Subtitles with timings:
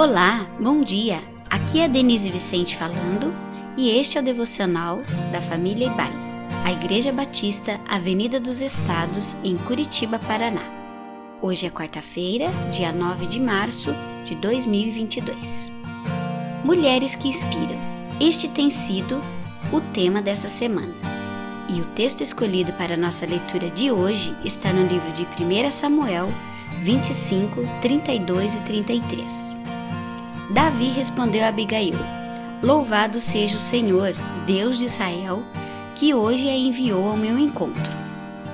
[0.00, 1.20] Olá, bom dia!
[1.50, 3.34] Aqui é Denise Vicente falando
[3.76, 6.10] e este é o devocional da família Ibai,
[6.64, 10.62] a Igreja Batista Avenida dos Estados, em Curitiba, Paraná.
[11.42, 13.94] Hoje é quarta-feira, dia 9 de março
[14.24, 15.70] de 2022.
[16.64, 17.78] Mulheres que inspiram.
[18.18, 19.20] Este tem sido
[19.70, 20.94] o tema dessa semana.
[21.68, 26.30] E o texto escolhido para nossa leitura de hoje está no livro de 1 Samuel
[26.84, 29.59] 25, 32 e 33.
[30.50, 31.94] Davi respondeu a Abigail:
[32.60, 34.12] Louvado seja o Senhor,
[34.46, 35.42] Deus de Israel,
[35.94, 37.90] que hoje a enviou ao meu encontro.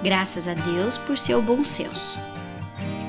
[0.03, 2.19] Graças a Deus por seu bom senso.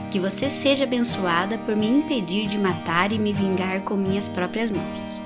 [0.09, 4.71] Que você seja abençoada por me impedir de matar e me vingar com minhas próprias
[4.71, 5.19] mãos.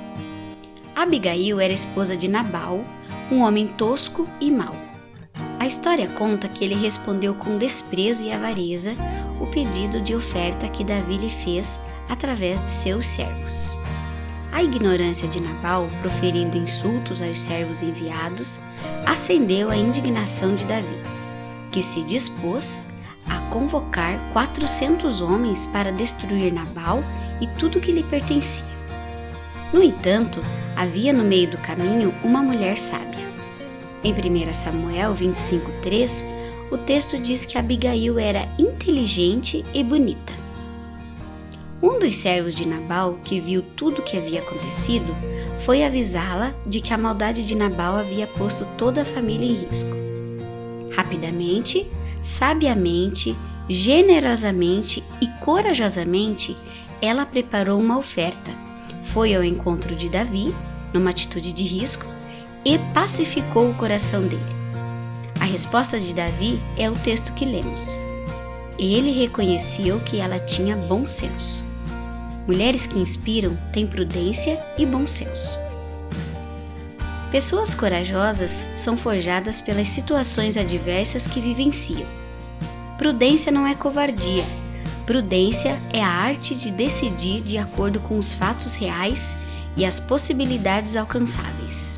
[0.95, 2.83] Abigail era esposa de Nabal,
[3.31, 4.75] um homem tosco e mau.
[5.59, 8.95] A história conta que ele respondeu com desprezo e avareza
[9.51, 13.75] pedido de oferta que Davi lhe fez através de seus servos.
[14.51, 18.59] A ignorância de Nabal, proferindo insultos aos servos enviados,
[19.05, 20.97] acendeu a indignação de Davi,
[21.71, 22.85] que se dispôs
[23.29, 27.03] a convocar 400 homens para destruir Nabal
[27.39, 28.65] e tudo que lhe pertencia.
[29.71, 30.41] No entanto,
[30.75, 33.25] havia no meio do caminho uma mulher sábia.
[34.03, 36.25] Em 1 Samuel 25:3,
[36.71, 40.31] o texto diz que Abigail era inteligente e bonita.
[41.83, 45.13] Um dos servos de Nabal, que viu tudo o que havia acontecido,
[45.61, 49.89] foi avisá-la de que a maldade de Nabal havia posto toda a família em risco.
[50.95, 51.85] Rapidamente,
[52.23, 53.35] sabiamente,
[53.67, 56.55] generosamente e corajosamente,
[57.01, 58.51] ela preparou uma oferta,
[59.05, 60.53] foi ao encontro de Davi,
[60.93, 62.05] numa atitude de risco,
[62.63, 64.60] e pacificou o coração dele.
[65.41, 67.97] A resposta de Davi é o texto que lemos.
[68.77, 71.65] Ele reconheceu que ela tinha bom senso.
[72.47, 75.57] Mulheres que inspiram têm prudência e bom senso.
[77.31, 82.05] Pessoas corajosas são forjadas pelas situações adversas que vivenciam.
[82.99, 84.45] Prudência não é covardia.
[85.07, 89.35] Prudência é a arte de decidir de acordo com os fatos reais
[89.75, 91.97] e as possibilidades alcançáveis.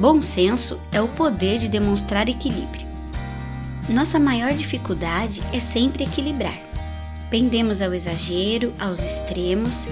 [0.00, 2.86] Bom senso é o poder de demonstrar equilíbrio.
[3.86, 6.58] Nossa maior dificuldade é sempre equilibrar.
[7.28, 9.86] Pendemos ao exagero, aos extremos,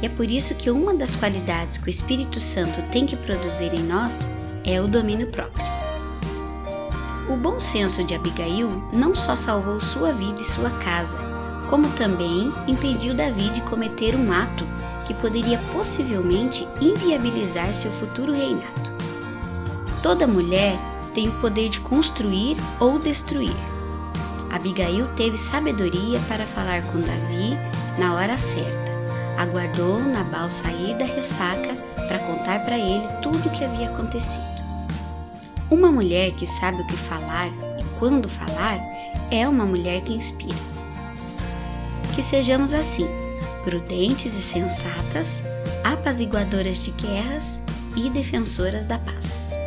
[0.00, 3.74] e é por isso que uma das qualidades que o Espírito Santo tem que produzir
[3.74, 4.28] em nós
[4.64, 5.66] é o domínio próprio.
[7.28, 11.18] O bom senso de Abigail não só salvou sua vida e sua casa,
[11.68, 14.64] como também impediu Davi de cometer um ato
[15.04, 19.01] que poderia possivelmente inviabilizar seu futuro reinado.
[20.02, 20.76] Toda mulher
[21.14, 23.54] tem o poder de construir ou destruir.
[24.50, 27.56] Abigail teve sabedoria para falar com Davi
[27.98, 28.92] na hora certa.
[29.38, 31.74] Aguardou Nabal sair da ressaca
[32.08, 34.42] para contar para ele tudo o que havia acontecido.
[35.70, 37.48] Uma mulher que sabe o que falar
[37.78, 38.78] e quando falar
[39.30, 40.58] é uma mulher que inspira.
[42.14, 43.06] Que sejamos assim,
[43.64, 45.42] prudentes e sensatas,
[45.82, 47.62] apaziguadoras de guerras
[47.96, 49.61] e defensoras da paz.